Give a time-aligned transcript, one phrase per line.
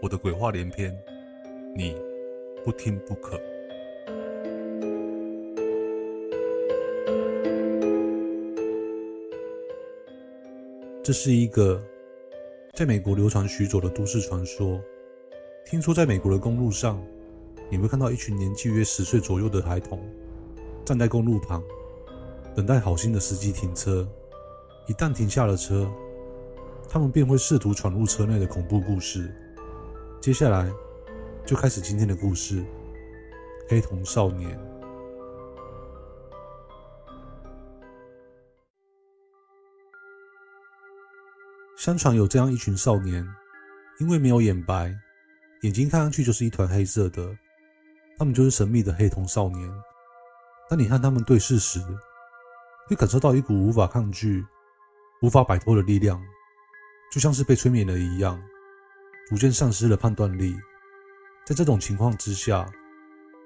[0.00, 0.96] 我的鬼话连篇，
[1.74, 1.96] 你
[2.64, 3.36] 不听不可。
[11.02, 11.82] 这是一个
[12.74, 14.80] 在美国流传许久的都市传说。
[15.66, 17.02] 听说在美国的公路上，
[17.68, 20.00] 你会看到一群年纪约十岁左右的孩童
[20.84, 21.60] 站在公路旁，
[22.54, 24.08] 等待好心的司机停车。
[24.86, 25.90] 一旦停下了车，
[26.88, 29.28] 他们便会试图闯入车内的恐怖故事。
[30.20, 30.70] 接下来
[31.46, 32.64] 就开始今天的故事。
[33.68, 34.58] 黑瞳少年。
[41.76, 43.24] 相传有这样一群少年，
[44.00, 44.92] 因为没有眼白，
[45.62, 47.38] 眼睛看上去就是一团黑色的，
[48.18, 49.70] 他们就是神秘的黑瞳少年。
[50.68, 51.80] 当你和他们对视时，
[52.88, 54.44] 会感受到一股无法抗拒、
[55.22, 56.20] 无法摆脱的力量，
[57.12, 58.42] 就像是被催眠了一样。
[59.28, 60.56] 逐渐丧失了判断力，
[61.44, 62.66] 在这种情况之下，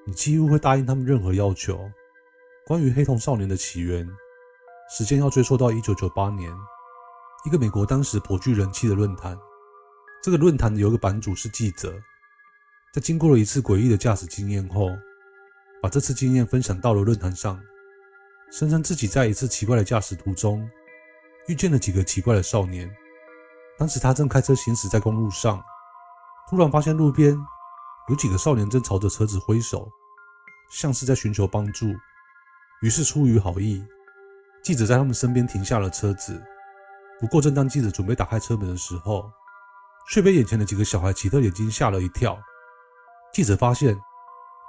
[0.07, 1.91] 你几乎会答应他们任何要求。
[2.65, 4.09] 关于黑瞳少年的起源，
[4.97, 6.49] 时间要追溯到一九九八年，
[7.45, 9.37] 一个美国当时颇具人气的论坛。
[10.23, 11.93] 这个论坛有一个版主是记者，
[12.95, 14.89] 在经过了一次诡异的驾驶经验后，
[15.83, 17.61] 把这次经验分享到了论坛上，
[18.53, 20.71] 声称自己在一次奇怪的驾驶途中，
[21.49, 22.89] 遇见了几个奇怪的少年。
[23.77, 25.61] 当时他正开车行驶在公路上。
[26.53, 27.35] 突然发现路边
[28.11, 29.91] 有几个少年正朝着车子挥手，
[30.71, 31.87] 像是在寻求帮助。
[32.83, 33.83] 于是出于好意，
[34.63, 36.39] 记者在他们身边停下了车子。
[37.19, 39.33] 不过，正当记者准备打开车门的时候，
[40.11, 42.39] 却被眼前的几个小孩奇特眼睛吓了一跳。
[43.33, 43.99] 记者发现，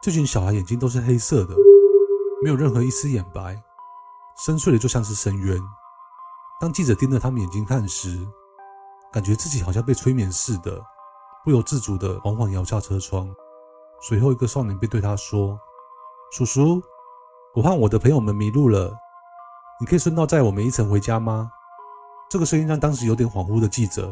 [0.02, 1.54] 这群小孩眼睛都是黑色的，
[2.42, 3.62] 没有任何一丝眼白，
[4.46, 5.60] 深邃的就像是深渊。
[6.62, 8.26] 当记者盯着他们眼睛看时，
[9.12, 10.82] 感觉自己好像被催眠似的。
[11.44, 13.30] 不由自主地缓缓摇下车窗，
[14.02, 15.60] 随后一个少年便对他说
[16.32, 16.82] ：“叔叔，
[17.54, 18.96] 我和我的朋友们迷路了，
[19.78, 21.52] 你可以顺道载我们一程回家吗？”
[22.32, 24.12] 这个声音让当时有点恍惚的记者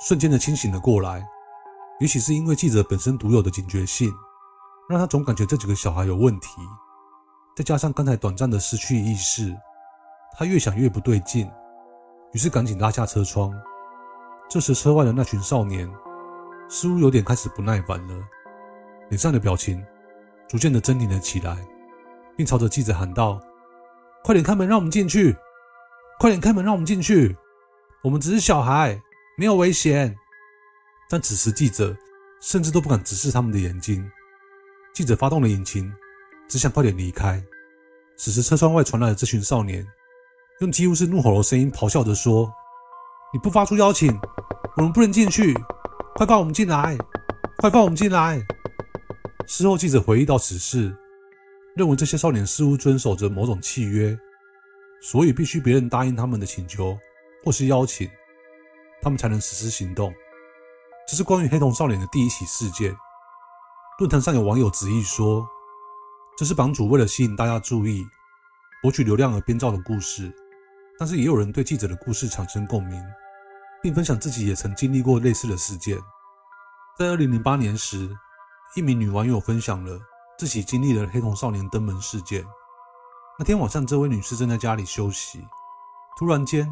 [0.00, 1.24] 瞬间的清醒了过来。
[2.00, 4.12] 也许是因为记者本身独有的警觉性，
[4.88, 6.60] 让他总感觉这几个小孩有问题。
[7.56, 9.56] 再加上刚才短暂的失去意识，
[10.36, 11.48] 他越想越不对劲，
[12.32, 13.52] 于是赶紧拉下车窗。
[14.48, 15.88] 这时，车外的那群少年。
[16.72, 18.14] 似乎有点开始不耐烦了，
[19.08, 19.84] 脸上的表情
[20.48, 21.58] 逐渐的狰狞了起来，
[22.36, 23.40] 并朝着记者喊道
[24.22, 25.36] ：“快点开门，让我们进去！
[26.20, 27.36] 快点开门，让我们进去！
[28.04, 28.96] 我们只是小孩，
[29.36, 30.16] 没有危险。”
[31.10, 31.92] 但此时记者
[32.40, 34.08] 甚至都不敢直视他们的眼睛。
[34.94, 35.92] 记者发动了引擎，
[36.48, 37.42] 只想快点离开。
[38.16, 39.84] 此时车窗外传来了这群少年
[40.60, 42.48] 用几乎是怒吼的声音咆哮着说
[43.34, 44.16] ：“你不发出邀请，
[44.76, 45.52] 我们不能进去。”
[46.14, 46.98] 快放我们进来！
[47.58, 48.44] 快放我们进来！
[49.46, 50.94] 事后，记者回忆到此事，
[51.74, 54.18] 认为这些少年似乎遵守着某种契约，
[55.00, 56.98] 所以必须别人答应他们的请求
[57.44, 58.08] 或是邀请，
[59.00, 60.12] 他们才能实施行动。
[61.08, 62.94] 这是关于黑瞳少年的第一起事件。
[63.98, 65.46] 论坛上有网友质疑说，
[66.36, 68.06] 这是榜主为了吸引大家注意、
[68.82, 70.30] 博取流量而编造的故事，
[70.98, 73.02] 但是也有人对记者的故事产生共鸣。
[73.82, 75.98] 并分享自己也曾经历过类似的事件。
[76.98, 78.14] 在二零零八年时，
[78.76, 79.98] 一名女网友分享了
[80.38, 82.44] 自己经历了黑瞳少年登门事件。
[83.38, 85.46] 那天晚上，这位女士正在家里休息，
[86.18, 86.70] 突然间，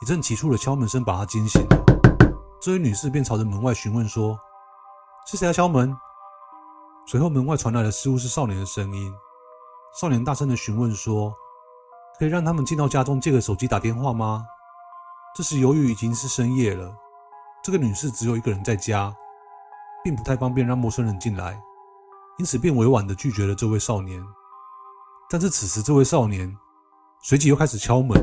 [0.00, 1.76] 一阵急促的敲门声把她惊醒了。
[2.60, 4.38] 这位女士便朝着门外询问说
[5.26, 5.94] ：“是谁在敲门？”
[7.06, 9.12] 随后，门外传来了似乎是少年的声音。
[10.00, 11.34] 少年大声的询问说
[12.18, 14.44] ：“可以让他们进到家中借个手机打电话吗？”
[15.32, 16.92] 这时，由于已经是深夜了，
[17.62, 19.14] 这个女士只有一个人在家，
[20.02, 21.56] 并不太方便让陌生人进来，
[22.38, 24.20] 因此便委婉地拒绝了这位少年。
[25.30, 26.52] 但是此时，这位少年
[27.22, 28.20] 随即又开始敲门，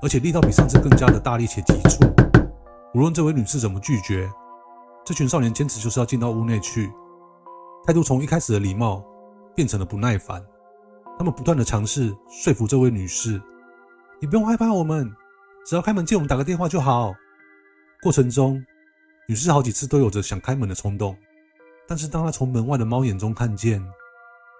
[0.00, 2.02] 而且力道比上次更加的大力且急促。
[2.94, 4.32] 无论这位女士怎么拒绝，
[5.04, 6.90] 这群少年坚持就是要进到屋内去，
[7.86, 9.04] 态度从一开始的礼貌
[9.54, 10.42] 变成了不耐烦。
[11.18, 13.40] 他们不断的尝试说服这位女士
[14.20, 15.14] ：“你不用害怕我们，
[15.66, 17.14] 只要开门借我们打个电话就好。”
[18.02, 18.64] 过程中，
[19.26, 21.16] 女士好几次都有着想开门的冲动，
[21.88, 23.82] 但是当她从门外的猫眼中看见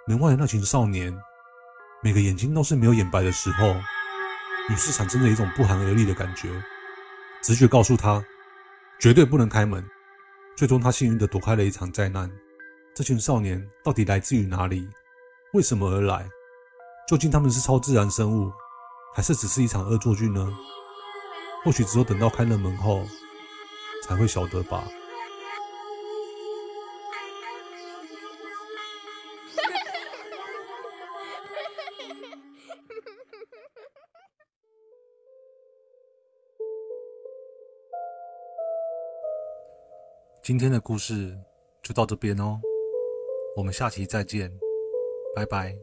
[0.06, 1.14] 门外的那群少年，
[2.02, 3.74] 每个眼睛都是没有眼白的时候，
[4.70, 6.48] 女士产生了一种不寒而栗的感觉，
[7.42, 8.24] 直觉告诉她
[8.98, 9.84] 绝对不能开门。
[10.56, 12.30] 最终，她幸运地躲开了一场灾难。
[12.94, 14.88] 这群少年到底来自于哪里？
[15.52, 16.26] 为什么而来？
[17.06, 18.50] 究竟他们是超自然生物，
[19.14, 20.50] 还是只是一场恶作剧呢？
[21.64, 23.06] 或许只有等到开了门后，
[24.02, 24.86] 才会晓得吧。
[40.42, 41.34] 今天的故事
[41.82, 42.60] 就到这边哦，
[43.56, 44.52] 我们下期再见，
[45.34, 45.74] 拜拜。